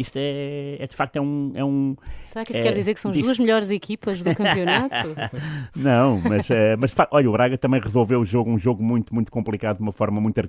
Isto 0.00 0.16
é, 0.16 0.76
é, 0.80 0.86
de 0.86 0.94
facto 0.94 1.16
é 1.16 1.20
um, 1.20 1.52
é 1.54 1.64
um. 1.64 1.96
Será 2.24 2.44
que 2.44 2.52
isso 2.52 2.60
é, 2.60 2.64
quer 2.64 2.74
dizer 2.74 2.94
que 2.94 3.00
são 3.00 3.10
as 3.10 3.18
duas 3.18 3.38
melhores 3.38 3.70
equipas 3.70 4.22
do 4.22 4.34
campeonato? 4.34 5.14
Não, 5.74 6.20
mas, 6.20 6.50
é, 6.50 6.76
mas 6.76 6.94
olha, 7.10 7.28
o 7.28 7.32
Braga 7.32 7.58
também 7.58 7.80
resolveu 7.80 8.20
o 8.20 8.24
jogo, 8.24 8.50
um 8.50 8.58
jogo 8.58 8.82
muito, 8.82 9.14
muito 9.14 9.30
complicado 9.30 9.76
de 9.76 9.82
uma 9.82 9.92
forma 9.92 10.20
muito, 10.20 10.40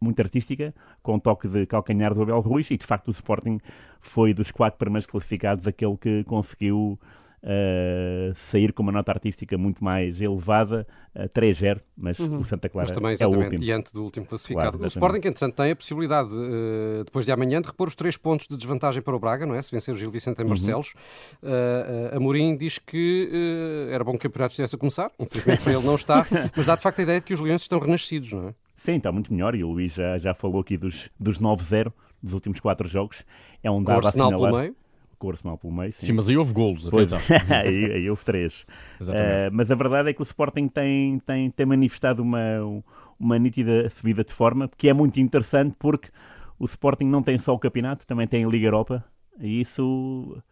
muito 0.00 0.20
artística, 0.20 0.74
com 1.02 1.14
um 1.14 1.18
toque 1.18 1.48
de 1.48 1.66
calcanhar 1.66 2.14
do 2.14 2.22
Abel 2.22 2.40
Ruiz, 2.40 2.70
e 2.70 2.76
de 2.76 2.86
facto 2.86 3.08
o 3.08 3.10
Sporting 3.10 3.58
foi 4.00 4.32
dos 4.32 4.50
quatro 4.50 4.78
primeiros 4.78 5.06
classificados 5.06 5.66
aquele 5.66 5.96
que 5.96 6.24
conseguiu 6.24 6.98
uh, 7.42 8.34
sair 8.34 8.72
com 8.72 8.82
uma 8.82 8.92
nota 8.92 9.12
artística 9.12 9.56
muito 9.56 9.82
mais 9.82 10.20
elevada, 10.20 10.86
uh, 11.14 11.28
3-0, 11.28 11.80
mas 11.96 12.18
uhum. 12.18 12.40
o 12.40 12.44
Santa 12.44 12.68
Clara 12.68 12.88
mas 12.88 12.94
também, 12.94 13.16
é 13.18 13.26
o 13.26 13.42
último. 13.42 13.58
diante 13.58 13.92
do 13.92 14.02
último 14.02 14.26
classificado. 14.26 14.78
Claro, 14.78 14.84
o 14.84 14.86
Sporting, 14.86 15.28
entretanto, 15.28 15.54
tem 15.54 15.70
a 15.70 15.76
possibilidade, 15.76 16.30
uh, 16.34 17.04
depois 17.04 17.24
de 17.24 17.32
amanhã, 17.32 17.60
de 17.60 17.68
repor 17.68 17.88
os 17.88 17.94
três 17.94 18.16
pontos 18.16 18.46
de 18.48 18.56
desvantagem 18.56 19.02
para 19.02 19.14
o 19.14 19.18
Braga, 19.18 19.46
não 19.46 19.54
é? 19.54 19.62
Se 19.62 19.70
vencer 19.70 19.94
o 19.94 19.98
Gil 19.98 20.10
Vicente 20.10 20.40
em 20.40 20.42
uhum. 20.42 20.50
Marcelos. 20.50 20.94
Uhum. 21.42 21.50
Uh, 21.50 22.16
Amorim 22.16 22.56
diz 22.56 22.78
que 22.78 23.88
era 23.90 24.02
bom 24.04 24.12
que 24.12 24.18
o 24.18 24.20
campeonato 24.30 24.52
estivesse 24.52 24.74
a 24.74 24.78
começar, 24.78 25.10
infelizmente 25.18 25.62
para 25.62 25.72
ele 25.72 25.84
não 25.84 25.94
está, 25.94 26.26
mas 26.56 26.66
dá 26.66 26.76
de 26.76 26.82
facto 26.82 26.98
a 26.98 27.02
ideia 27.02 27.20
de 27.20 27.26
que 27.26 27.34
os 27.34 27.40
Leões 27.40 27.62
estão 27.62 27.78
renascidos, 27.78 28.32
não 28.32 28.48
é? 28.48 28.54
Sim, 28.76 28.96
está 28.96 29.10
muito 29.10 29.32
melhor 29.32 29.54
e 29.54 29.64
o 29.64 29.70
Luís 29.70 29.92
já, 29.92 30.18
já 30.18 30.32
falou 30.34 30.60
aqui 30.60 30.76
dos, 30.76 31.10
dos 31.18 31.38
9-0 31.40 31.92
dos 32.22 32.32
últimos 32.32 32.60
quatro 32.60 32.88
jogos. 32.88 33.24
É 33.62 33.70
um 33.70 33.80
dado 33.80 34.06
a 34.06 34.08
assinalar. 34.08 34.38
pelo 34.38 34.58
meio 34.58 34.76
com 35.18 35.26
o 35.26 35.30
Arsenal 35.30 35.58
pelo 35.58 35.72
meio. 35.72 35.92
Sim, 35.92 36.06
sim 36.06 36.12
mas 36.12 36.28
aí 36.28 36.36
houve 36.36 36.52
golos, 36.52 36.88
pois, 36.88 37.12
aí, 37.50 37.92
aí 37.92 38.10
houve 38.10 38.24
três. 38.24 38.64
Uh, 39.00 39.50
mas 39.52 39.70
a 39.70 39.74
verdade 39.74 40.10
é 40.10 40.12
que 40.12 40.20
o 40.20 40.24
Sporting 40.24 40.68
tem, 40.68 41.18
tem, 41.20 41.50
tem 41.50 41.66
manifestado 41.66 42.22
uma, 42.22 42.40
uma 43.18 43.38
nítida 43.38 43.88
subida 43.90 44.24
de 44.24 44.32
forma, 44.32 44.70
que 44.76 44.88
é 44.88 44.92
muito 44.92 45.20
interessante 45.20 45.74
porque 45.78 46.08
o 46.58 46.64
Sporting 46.64 47.06
não 47.06 47.22
tem 47.22 47.38
só 47.38 47.54
o 47.54 47.58
campeonato, 47.58 48.06
também 48.06 48.26
tem 48.26 48.44
a 48.44 48.48
Liga 48.48 48.66
Europa, 48.66 49.04
e 49.40 49.60
isso 49.60 50.42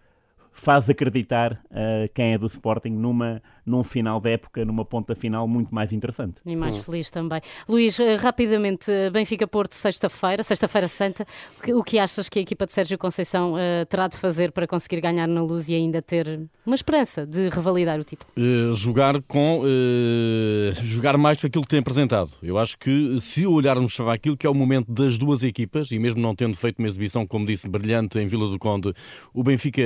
faz 0.56 0.88
acreditar 0.88 1.52
uh, 1.52 2.08
quem 2.14 2.32
é 2.32 2.38
do 2.38 2.46
Sporting 2.46 2.88
numa, 2.88 3.42
num 3.64 3.84
final 3.84 4.18
de 4.20 4.30
época, 4.30 4.64
numa 4.64 4.84
ponta 4.84 5.14
final 5.14 5.46
muito 5.46 5.72
mais 5.74 5.92
interessante. 5.92 6.40
E 6.46 6.56
mais 6.56 6.76
hum. 6.76 6.82
feliz 6.82 7.10
também. 7.10 7.40
Luís, 7.68 8.00
eh, 8.00 8.14
rapidamente, 8.14 8.90
eh, 8.90 9.10
Benfica-Porto, 9.10 9.74
sexta-feira, 9.74 10.42
sexta-feira 10.42 10.88
santa, 10.88 11.26
o 11.58 11.62
que, 11.62 11.74
o 11.74 11.84
que, 11.84 11.98
achas 11.98 12.28
que 12.28 12.38
a 12.38 12.42
equipa 12.42 12.64
de 12.64 12.72
Sérgio 12.72 12.96
Conceição 12.96 13.52
uh, 13.52 13.84
terá 13.88 14.08
de 14.08 14.16
fazer 14.16 14.50
para 14.50 14.66
conseguir 14.66 15.00
ganhar 15.00 15.26
na 15.26 15.42
luz 15.42 15.68
e 15.68 15.74
ainda 15.74 16.00
ter 16.00 16.48
uma 16.64 16.74
esperança 16.74 17.26
de 17.26 17.48
revalidar 17.48 18.00
o 18.00 18.04
título? 18.04 18.30
Uh, 18.36 18.72
jogar 18.72 19.20
com... 19.22 19.60
Uh, 19.60 20.72
jogar 20.84 21.18
mais 21.18 21.36
do 21.36 21.42
que 21.42 21.46
aquilo 21.48 21.64
que 21.64 21.70
tem 21.70 21.80
apresentado. 21.80 22.30
Eu 22.42 22.56
acho 22.56 22.78
que 22.78 23.20
se 23.20 23.46
olharmos 23.46 23.94
para 23.94 24.14
aquilo 24.14 24.36
que 24.36 24.46
é 24.46 24.50
o 24.50 24.54
momento 24.54 24.90
das 24.90 25.18
duas 25.18 25.44
equipas, 25.44 25.90
e 25.90 25.98
mesmo 25.98 26.20
não 26.20 26.34
tendo 26.34 26.56
feito 26.56 26.78
uma 26.78 26.88
exibição, 26.88 27.26
como 27.26 27.44
disse, 27.44 27.68
brilhante 27.68 28.18
em 28.18 28.26
Vila 28.26 28.48
do 28.48 28.58
Conde, 28.58 28.92
o 29.34 29.42
Benfica 29.42 29.82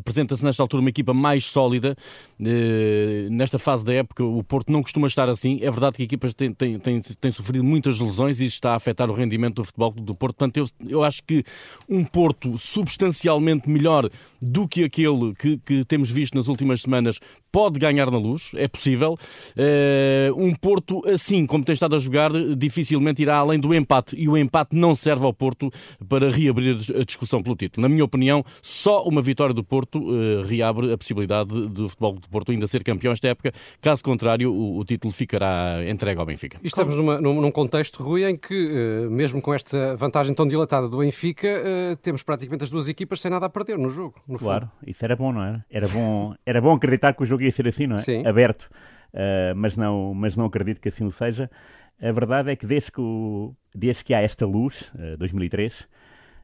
apresenta-se 0.00 0.44
nesta 0.44 0.62
altura 0.62 0.80
uma 0.80 0.90
equipa 0.90 1.14
mais 1.14 1.44
sólida. 1.44 1.96
Nesta 3.30 3.58
fase 3.58 3.84
da 3.84 3.94
época, 3.94 4.24
o 4.24 4.42
Porto 4.42 4.72
não 4.72 4.82
costuma 4.82 5.06
estar 5.06 5.28
assim. 5.28 5.58
É 5.62 5.70
verdade 5.70 5.96
que 5.96 6.02
a 6.02 6.04
equipa 6.04 6.32
tem, 6.32 6.52
tem, 6.52 6.78
tem, 6.78 7.00
tem 7.00 7.30
sofrido 7.30 7.64
muitas 7.64 8.00
lesões 8.00 8.40
e 8.40 8.46
está 8.46 8.72
a 8.72 8.76
afetar 8.76 9.10
o 9.10 9.14
rendimento 9.14 9.56
do 9.56 9.64
futebol 9.64 9.92
do 9.92 10.14
Porto. 10.14 10.36
Portanto, 10.36 10.56
eu, 10.56 10.66
eu 10.88 11.04
acho 11.04 11.22
que 11.22 11.44
um 11.88 12.04
Porto 12.04 12.56
substancialmente 12.56 13.68
melhor 13.68 14.08
do 14.40 14.66
que 14.66 14.84
aquele 14.84 15.34
que, 15.34 15.58
que 15.58 15.84
temos 15.84 16.10
visto 16.10 16.34
nas 16.34 16.48
últimas 16.48 16.82
semanas 16.82 17.18
pode 17.52 17.78
ganhar 17.78 18.10
na 18.10 18.18
luz, 18.18 18.52
é 18.54 18.68
possível. 18.68 19.18
Uh, 19.56 20.42
um 20.42 20.54
Porto, 20.54 21.02
assim 21.08 21.46
como 21.46 21.64
tem 21.64 21.72
estado 21.72 21.96
a 21.96 21.98
jogar, 21.98 22.30
dificilmente 22.56 23.22
irá 23.22 23.36
além 23.36 23.58
do 23.58 23.74
empate. 23.74 24.16
E 24.16 24.28
o 24.28 24.36
empate 24.36 24.76
não 24.76 24.94
serve 24.94 25.24
ao 25.24 25.34
Porto 25.34 25.70
para 26.08 26.30
reabrir 26.30 26.76
a 26.98 27.04
discussão 27.04 27.42
pelo 27.42 27.56
título. 27.56 27.82
Na 27.82 27.88
minha 27.88 28.04
opinião, 28.04 28.44
só 28.62 29.02
uma 29.02 29.20
vitória 29.20 29.54
do 29.54 29.64
Porto 29.64 29.89
uh, 29.98 30.42
reabre 30.42 30.92
a 30.92 30.96
possibilidade 30.98 31.68
do 31.68 31.88
futebol 31.88 32.12
do 32.14 32.28
Porto 32.28 32.52
ainda 32.52 32.66
ser 32.66 32.84
campeão 32.84 33.12
esta 33.12 33.28
época. 33.28 33.52
Caso 33.80 34.04
contrário, 34.04 34.52
o, 34.52 34.78
o 34.78 34.84
título 34.84 35.12
ficará 35.12 35.78
entregue 35.88 36.20
ao 36.20 36.26
Benfica. 36.26 36.58
E 36.62 36.68
estamos 36.68 36.94
numa, 36.94 37.20
num, 37.20 37.50
contexto, 37.50 38.02
Rui, 38.02 38.24
em 38.24 38.36
que, 38.36 38.54
uh, 38.54 39.10
mesmo 39.10 39.42
com 39.42 39.52
esta 39.52 39.96
vantagem 39.96 40.34
tão 40.34 40.46
dilatada 40.46 40.88
do 40.88 40.98
Benfica, 40.98 41.48
temos 42.02 42.22
praticamente 42.22 42.64
as 42.64 42.70
duas 42.70 42.88
equipas 42.88 43.20
sem 43.20 43.30
nada 43.30 43.46
a 43.46 43.48
perder 43.48 43.76
no 43.76 43.88
jogo. 43.88 44.14
No 44.28 44.38
claro, 44.38 44.66
fundo. 44.66 44.90
isso 44.90 45.04
era 45.04 45.16
bom, 45.16 45.32
não 45.32 45.42
era? 45.42 45.64
Era 45.70 45.88
bom, 45.88 46.34
era 46.46 46.60
bom 46.60 46.74
acreditar 46.74 47.14
que 47.14 47.22
o 47.22 47.26
jogo 47.26 47.40
jogo 47.40 47.42
ia 47.44 47.52
ser 47.52 47.66
assim, 47.66 47.86
não 47.86 47.96
é? 47.96 48.00
Sim. 48.00 48.26
Aberto. 48.26 48.68
Uh, 49.12 49.54
mas, 49.56 49.76
não, 49.76 50.14
mas 50.14 50.36
não 50.36 50.44
acredito 50.44 50.80
que 50.80 50.88
assim 50.88 51.04
o 51.04 51.10
seja. 51.10 51.50
A 52.00 52.12
verdade 52.12 52.50
é 52.50 52.56
que 52.56 52.66
desde 52.66 52.92
que, 52.92 53.00
o, 53.00 53.54
desde 53.74 54.04
que 54.04 54.14
há 54.14 54.20
esta 54.20 54.46
luz, 54.46 54.82
uh, 54.94 55.16
2003, 55.18 55.80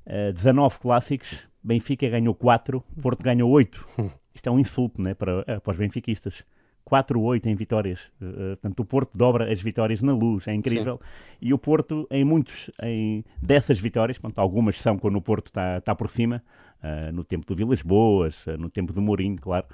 uh, 0.07 0.33
19 0.33 0.79
clássicos, 0.79 1.47
Benfica 1.67 2.09
ganhou 2.09 2.35
4, 2.35 2.83
Porto 3.03 3.23
ganhou 3.23 3.51
8. 3.51 3.87
Isto 4.33 4.49
é 4.49 4.53
um 4.53 4.59
insulto 4.59 5.03
né, 5.03 5.15
para, 5.15 5.41
uh, 5.41 5.61
para 5.61 5.73
os 5.73 5.77
benfiquistas. 5.77 6.45
4-8 6.89 7.47
em 7.47 7.57
vitórias. 7.57 8.01
Uh, 8.21 8.51
portanto, 8.51 8.81
o 8.81 8.85
Porto 8.85 9.11
dobra 9.19 9.53
as 9.53 9.61
vitórias 9.61 10.01
na 10.01 10.13
luz, 10.13 10.47
é 10.47 10.55
incrível. 10.55 11.01
Sim. 11.03 11.37
E 11.43 11.53
o 11.53 11.59
Porto, 11.59 12.07
em 12.09 12.25
muitos 12.25 12.71
em, 12.81 13.25
dessas 13.43 13.81
vitórias, 13.81 14.17
portanto, 14.17 14.39
algumas 14.39 14.81
são 14.81 14.97
quando 14.97 15.17
o 15.17 15.21
Porto 15.21 15.49
está, 15.49 15.79
está 15.79 15.95
por 15.97 16.09
cima, 16.09 16.41
uh, 16.79 17.13
no 17.13 17.25
tempo 17.25 17.45
do 17.45 17.57
Vilas 17.57 17.83
Boas, 17.83 18.47
uh, 18.47 18.57
no 18.57 18.71
tempo 18.71 18.93
do 18.93 19.03
Mourinho, 19.03 19.37
claro 19.37 19.67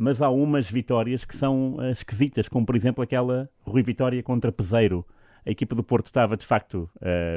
mas 0.00 0.22
há 0.22 0.30
umas 0.30 0.70
vitórias 0.70 1.24
que 1.24 1.36
são 1.36 1.76
esquisitas, 1.90 2.46
como 2.46 2.64
por 2.64 2.76
exemplo 2.76 3.02
aquela 3.02 3.50
Rui 3.64 3.82
Vitória 3.82 4.22
contra 4.22 4.52
Peseiro. 4.52 5.04
A 5.44 5.50
equipa 5.50 5.74
do 5.74 5.82
Porto 5.82 6.06
estava 6.06 6.36
de 6.36 6.46
facto 6.46 6.88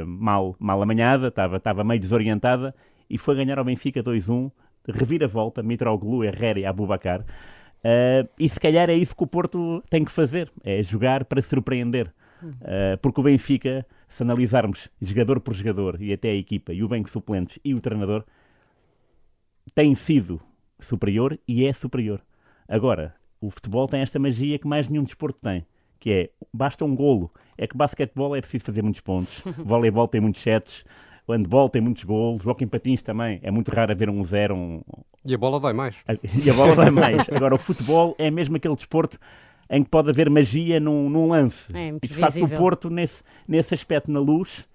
mal, 0.05 0.55
mal 0.59 0.79
amanhada, 0.79 1.29
estava, 1.29 1.57
estava 1.57 1.83
meio 1.83 1.99
desorientada 1.99 2.75
e 3.11 3.17
foi 3.17 3.35
ganhar 3.35 3.59
ao 3.59 3.65
Benfica 3.65 4.01
2-1, 4.01 4.49
reviravolta, 4.87 5.61
Mitroglou, 5.61 6.23
Herrera 6.23 6.59
e 6.59 6.65
Abubacar. 6.65 7.21
Uh, 7.21 8.27
e 8.39 8.47
se 8.47 8.59
calhar 8.59 8.89
é 8.89 8.95
isso 8.95 9.15
que 9.15 9.23
o 9.23 9.27
Porto 9.27 9.83
tem 9.89 10.05
que 10.05 10.11
fazer, 10.11 10.51
é 10.63 10.81
jogar 10.81 11.25
para 11.25 11.41
surpreender. 11.41 12.13
Uh, 12.41 12.97
porque 13.01 13.19
o 13.19 13.23
Benfica, 13.23 13.85
se 14.07 14.23
analisarmos 14.23 14.89
jogador 14.99 15.41
por 15.41 15.53
jogador 15.53 16.01
e 16.01 16.11
até 16.13 16.29
a 16.29 16.35
equipa 16.35 16.73
e 16.73 16.83
o 16.83 16.87
banco 16.87 17.09
suplentes 17.09 17.59
e 17.63 17.75
o 17.75 17.81
treinador, 17.81 18.23
tem 19.75 19.93
sido 19.93 20.41
superior 20.79 21.37
e 21.47 21.65
é 21.65 21.73
superior. 21.73 22.21
Agora, 22.67 23.13
o 23.39 23.51
futebol 23.51 23.87
tem 23.87 24.01
esta 24.01 24.17
magia 24.17 24.57
que 24.57 24.67
mais 24.67 24.87
nenhum 24.87 25.03
desporto 25.03 25.39
tem, 25.41 25.65
que 25.99 26.11
é, 26.11 26.29
basta 26.53 26.85
um 26.85 26.95
golo. 26.95 27.31
É 27.57 27.67
que 27.67 27.77
basquetebol 27.77 28.35
é 28.35 28.41
preciso 28.41 28.65
fazer 28.65 28.81
muitos 28.81 29.01
pontos, 29.01 29.43
voleibol 29.63 30.07
tem 30.07 30.21
muitos 30.21 30.41
sets, 30.41 30.83
o 31.31 31.33
handball 31.33 31.69
tem 31.69 31.81
muitos 31.81 32.03
golos, 32.03 32.45
o 32.45 32.49
hockey 32.49 32.65
em 32.65 32.67
patins 32.67 33.01
também, 33.01 33.39
é 33.41 33.49
muito 33.49 33.71
raro 33.71 33.91
haver 33.91 34.09
um 34.09 34.23
zero. 34.23 34.55
Um... 34.55 34.81
E 35.25 35.33
a 35.33 35.37
bola 35.37 35.59
dói 35.59 35.73
mais. 35.73 35.95
E 36.45 36.49
a 36.49 36.53
bola 36.53 36.75
dói 36.75 36.89
mais. 36.89 37.29
Agora, 37.29 37.55
o 37.55 37.57
futebol 37.57 38.15
é 38.17 38.29
mesmo 38.29 38.55
aquele 38.57 38.75
desporto 38.75 39.17
em 39.69 39.83
que 39.83 39.89
pode 39.89 40.09
haver 40.09 40.29
magia 40.29 40.79
num, 40.79 41.09
num 41.09 41.29
lance. 41.29 41.75
É, 41.75 41.87
e 41.89 42.07
de 42.07 42.13
facto, 42.13 42.43
o 42.43 42.49
Porto, 42.49 42.89
nesse, 42.89 43.23
nesse 43.47 43.73
aspecto 43.73 44.11
na 44.11 44.19
luz, 44.19 44.65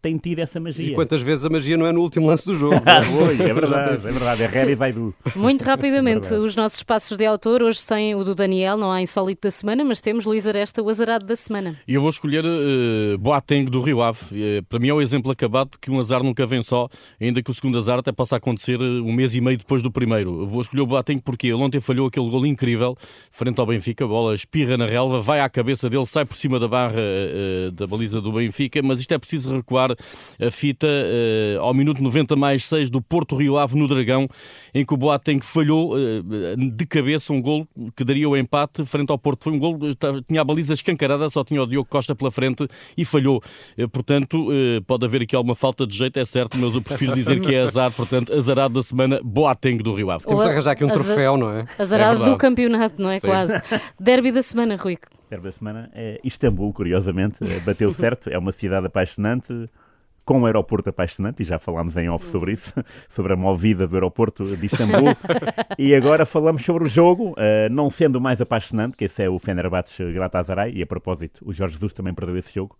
tem 0.00 0.16
tido 0.16 0.38
essa 0.40 0.60
magia. 0.60 0.90
E 0.90 0.94
quantas 0.94 1.22
vezes 1.22 1.44
a 1.44 1.50
magia 1.50 1.76
não 1.76 1.86
é 1.86 1.92
no 1.92 2.00
último 2.00 2.26
lance 2.26 2.46
do 2.46 2.54
jogo? 2.54 2.76
é 2.86 3.54
verdade, 3.54 4.08
é 4.08 4.12
verdade. 4.12 4.42
É 4.42 4.46
rara 4.46 4.70
e 4.70 4.74
vai 4.74 4.92
do. 4.92 5.14
Muito 5.34 5.62
rapidamente, 5.62 6.32
é 6.34 6.38
os 6.38 6.54
nossos 6.54 6.82
passos 6.82 7.16
de 7.18 7.26
autor, 7.26 7.62
hoje 7.62 7.78
sem 7.78 8.14
o 8.14 8.22
do 8.24 8.34
Daniel, 8.34 8.76
não 8.76 8.90
há 8.92 9.00
insólito 9.00 9.42
da 9.42 9.50
semana, 9.50 9.84
mas 9.84 10.00
temos 10.00 10.24
Luís 10.24 10.46
Aresta, 10.46 10.82
o 10.82 10.88
azarado 10.88 11.26
da 11.26 11.36
semana. 11.36 11.78
E 11.86 11.94
eu 11.94 12.00
vou 12.00 12.10
escolher 12.10 12.44
uh, 12.44 13.18
Boateng 13.18 13.64
do 13.66 13.80
Rio 13.80 14.02
Ave. 14.02 14.18
Uh, 14.32 14.64
para 14.68 14.78
mim 14.78 14.88
é 14.88 14.94
o 14.94 15.00
exemplo 15.00 15.30
acabado 15.30 15.70
de 15.72 15.78
que 15.78 15.90
um 15.90 15.98
azar 15.98 16.22
nunca 16.22 16.46
vem 16.46 16.62
só, 16.62 16.88
ainda 17.20 17.42
que 17.42 17.50
o 17.50 17.54
segundo 17.54 17.78
azar 17.78 17.98
até 17.98 18.12
possa 18.12 18.36
acontecer 18.36 18.80
uh, 18.80 19.04
um 19.04 19.12
mês 19.12 19.34
e 19.34 19.40
meio 19.40 19.58
depois 19.58 19.82
do 19.82 19.90
primeiro. 19.90 20.40
Eu 20.40 20.46
vou 20.46 20.60
escolher 20.60 20.82
o 20.82 20.86
Boateng 20.86 21.20
porque 21.20 21.48
ele 21.48 21.54
ontem 21.54 21.80
falhou 21.80 22.06
aquele 22.06 22.28
gol 22.30 22.46
incrível 22.46 22.96
frente 23.30 23.58
ao 23.60 23.66
Benfica, 23.66 24.04
a 24.04 24.08
bola 24.08 24.34
espirra 24.34 24.76
na 24.76 24.86
relva, 24.86 25.20
vai 25.20 25.40
à 25.40 25.48
cabeça 25.48 25.90
dele, 25.90 26.06
sai 26.06 26.24
por 26.24 26.36
cima 26.36 26.58
da 26.58 26.68
barra 26.68 26.94
uh, 26.98 27.70
da 27.70 27.86
baliza 27.86 28.20
do 28.20 28.32
Benfica, 28.32 28.82
mas 28.82 29.00
isto 29.00 29.12
é 29.12 29.18
preciso 29.18 29.54
recuar 29.54 29.85
a 29.92 30.50
fita 30.50 30.86
uh, 30.86 31.60
ao 31.60 31.74
minuto 31.74 32.02
90 32.02 32.36
mais 32.36 32.64
6 32.64 32.90
do 32.90 33.00
Porto 33.00 33.36
Rio 33.36 33.58
Ave 33.58 33.78
no 33.78 33.86
Dragão, 33.86 34.28
em 34.74 34.84
que 34.84 34.94
o 34.94 34.96
Boateng 34.96 35.40
falhou 35.42 35.94
uh, 35.94 36.70
de 36.72 36.86
cabeça 36.86 37.32
um 37.32 37.40
gol 37.40 37.66
que 37.94 38.04
daria 38.04 38.28
o 38.28 38.36
empate 38.36 38.84
frente 38.84 39.10
ao 39.10 39.18
Porto. 39.18 39.44
Foi 39.44 39.52
um 39.52 39.58
gol, 39.58 39.78
tinha 40.26 40.40
a 40.40 40.44
baliza 40.44 40.74
escancarada, 40.74 41.28
só 41.30 41.44
tinha 41.44 41.62
o 41.62 41.66
Diogo 41.66 41.88
Costa 41.88 42.14
pela 42.14 42.30
frente 42.30 42.66
e 42.96 43.04
falhou. 43.04 43.42
Uh, 43.78 43.88
portanto, 43.88 44.46
pode 44.86 45.04
haver 45.04 45.22
aqui 45.22 45.34
alguma 45.34 45.54
falta 45.54 45.86
de 45.86 45.96
jeito, 45.96 46.18
é 46.18 46.24
certo, 46.24 46.56
mas 46.58 46.74
eu 46.74 46.82
prefiro 46.82 47.14
dizer 47.14 47.40
que 47.40 47.54
é 47.54 47.62
azar, 47.62 47.90
portanto, 47.90 48.32
azarado 48.32 48.74
da 48.74 48.82
semana, 48.82 49.20
Boateng 49.22 49.78
do 49.78 49.94
Rio 49.94 50.10
Ave. 50.10 50.24
Temos 50.24 50.44
de 50.44 50.50
arranjar 50.50 50.72
aqui 50.72 50.84
um 50.84 50.88
troféu, 50.88 51.36
não 51.36 51.50
é? 51.50 51.66
Azarado 51.78 52.22
é 52.22 52.30
do 52.30 52.36
campeonato, 52.36 53.00
não 53.00 53.10
é? 53.10 53.18
Sim. 53.18 53.26
Quase. 53.26 53.62
Derby 53.98 54.32
da 54.32 54.42
semana, 54.42 54.76
Rui. 54.76 54.98
Derby 55.28 55.46
da 55.46 55.52
semana 55.52 55.90
é 55.94 56.20
Istambul, 56.22 56.72
curiosamente, 56.72 57.38
bateu 57.64 57.92
certo, 57.94 58.30
é 58.30 58.38
uma 58.38 58.52
cidade 58.52 58.86
apaixonante 58.86 59.68
com 60.24 60.40
o 60.40 60.46
aeroporto 60.46 60.90
apaixonante, 60.90 61.42
e 61.42 61.46
já 61.46 61.56
falámos 61.56 61.96
em 61.96 62.08
off 62.08 62.26
sobre 62.26 62.52
isso, 62.52 62.74
sobre 63.08 63.32
a 63.32 63.36
movida 63.36 63.86
do 63.86 63.94
aeroporto 63.94 64.44
de 64.44 64.66
Istambul. 64.66 65.16
e 65.78 65.94
agora 65.94 66.26
falamos 66.26 66.64
sobre 66.64 66.84
o 66.84 66.88
jogo, 66.88 67.30
uh, 67.30 67.70
não 67.70 67.88
sendo 67.88 68.20
mais 68.20 68.40
apaixonante, 68.40 68.96
que 68.96 69.04
esse 69.04 69.22
é 69.22 69.30
o 69.30 69.38
Fenerbahçe 69.38 70.12
Galatasaray, 70.12 70.72
e 70.74 70.82
a 70.82 70.86
propósito, 70.86 71.48
o 71.48 71.52
Jorge 71.52 71.74
Jesus 71.74 71.92
também 71.92 72.12
perdeu 72.12 72.36
esse 72.36 72.52
jogo. 72.52 72.76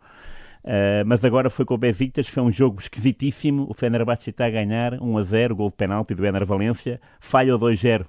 Uh, 0.65 1.07
mas 1.07 1.25
agora 1.25 1.49
foi 1.49 1.65
com 1.65 1.75
o 1.75 1.79
Besiktas, 1.79 2.27
foi 2.27 2.43
um 2.43 2.51
jogo 2.51 2.81
esquisitíssimo. 2.81 3.69
O 3.71 3.75
Fenerbahçe 3.75 4.31
está 4.31 4.47
a 4.47 4.51
ganhar 4.51 4.95
1 4.95 5.17
a 5.19 5.23
0, 5.23 5.55
gol 5.55 5.71
de 5.71 5.77
penalti 5.77 6.17
do 6.17 6.27
Ener 6.27 6.45
Valência, 6.45 7.01
falha 7.21 7.55
o 7.55 7.59
2-0 7.61 8.07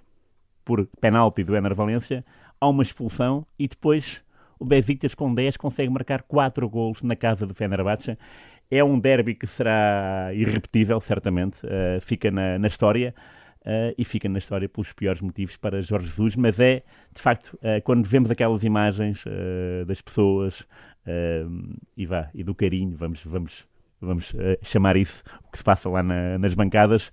por 0.65 0.87
penalti 0.99 1.43
do 1.43 1.55
Ener 1.55 1.75
Valência, 1.75 2.25
há 2.59 2.67
uma 2.67 2.81
expulsão 2.81 3.45
e 3.59 3.67
depois 3.67 4.23
o 4.59 4.65
Besiktas 4.65 5.13
com 5.13 5.33
10 5.33 5.57
consegue 5.57 5.89
marcar 5.89 6.23
4 6.23 6.69
gols 6.69 7.01
na 7.01 7.15
casa 7.15 7.45
do 7.45 7.53
Fenerbahçe 7.53 8.17
é 8.69 8.83
um 8.83 8.99
derby 8.99 9.33
que 9.33 9.47
será 9.47 10.29
irrepetível, 10.33 10.99
certamente. 10.99 11.65
Uh, 11.65 12.01
fica 12.01 12.29
na, 12.29 12.59
na 12.59 12.67
história. 12.67 13.13
Uh, 13.61 13.91
e 13.97 14.05
fica 14.05 14.29
na 14.29 14.37
história 14.37 14.69
pelos 14.69 14.93
piores 14.93 15.19
motivos 15.19 15.57
para 15.57 15.81
Jorge 15.81 16.07
Jesus, 16.07 16.37
mas 16.37 16.57
é, 16.57 16.83
de 17.13 17.21
facto, 17.21 17.53
uh, 17.55 17.81
quando 17.83 18.05
vemos 18.05 18.31
aquelas 18.31 18.63
imagens 18.63 19.25
uh, 19.25 19.85
das 19.85 19.99
pessoas 19.99 20.65
e 21.95 22.05
vá, 22.05 22.29
e 22.33 22.43
do 22.43 22.53
carinho, 22.53 22.95
vamos, 22.97 23.23
vamos, 23.23 23.65
vamos 23.99 24.35
chamar 24.61 24.97
isso, 24.97 25.23
o 25.47 25.51
que 25.51 25.57
se 25.57 25.63
passa 25.63 25.89
lá 25.89 26.03
na, 26.03 26.37
nas 26.37 26.53
bancadas, 26.53 27.09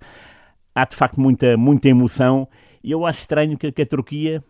há 0.73 0.83
de 0.83 0.95
facto 0.95 1.19
muita, 1.19 1.55
muita 1.55 1.87
emoção 1.87 2.45
e 2.83 2.91
eu 2.91 3.05
acho 3.05 3.21
estranho 3.21 3.57
que, 3.57 3.71
que 3.71 3.81
a 3.81 3.85
Turquia 3.85 4.43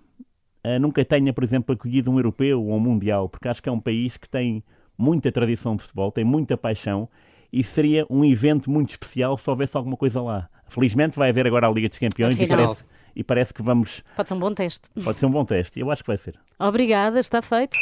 nunca 0.79 1.03
tenha, 1.05 1.31
por 1.33 1.43
exemplo, 1.43 1.73
acolhido 1.73 2.11
um 2.11 2.17
europeu 2.17 2.63
ou 2.63 2.75
um 2.75 2.79
mundial, 2.79 3.29
porque 3.29 3.47
acho 3.47 3.61
que 3.61 3.69
é 3.69 3.71
um 3.71 3.79
país 3.79 4.17
que 4.17 4.27
tem 4.27 4.63
muita 4.97 5.31
tradição 5.31 5.75
de 5.75 5.83
futebol, 5.83 6.11
tem 6.11 6.23
muita 6.23 6.57
paixão 6.57 7.09
e 7.51 7.63
seria 7.63 8.05
um 8.09 8.25
evento 8.25 8.69
muito 8.69 8.91
especial 8.91 9.37
se 9.37 9.49
houvesse 9.49 9.77
alguma 9.77 9.95
coisa 9.95 10.21
lá. 10.21 10.49
Felizmente 10.67 11.17
vai 11.17 11.29
haver 11.29 11.45
agora 11.47 11.67
a 11.67 11.71
Liga 11.71 11.87
dos 11.87 11.97
Campeões 11.97 12.39
e 12.39 12.47
parece, 12.47 12.83
e 13.15 13.23
parece 13.23 13.53
que 13.53 13.61
vamos. 13.61 14.03
Pode 14.15 14.29
ser 14.29 14.35
um 14.35 14.39
bom 14.39 14.53
teste. 14.53 14.89
Pode 15.03 15.17
ser 15.17 15.25
um 15.25 15.31
bom 15.31 15.45
teste, 15.45 15.79
eu 15.79 15.91
acho 15.91 16.03
que 16.03 16.07
vai 16.07 16.17
ser. 16.17 16.35
Obrigada, 16.59 17.19
está 17.19 17.41
feito. 17.41 17.77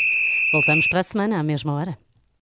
Voltamos 0.51 0.87
para 0.87 0.99
a 0.99 1.03
semana, 1.03 1.39
à 1.39 1.43
mesma 1.43 1.73
hora. 1.73 1.97